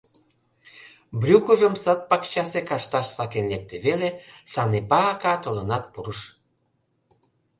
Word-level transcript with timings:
Брюкыжым 1.19 1.73
сад-пакчасе 1.83 2.61
кашташ 2.69 3.07
сакен 3.15 3.45
лекте 3.51 3.75
веле, 3.85 4.09
Санепа 4.51 5.01
ака 5.13 5.33
толынат 5.43 5.83
пурыш. 5.93 6.21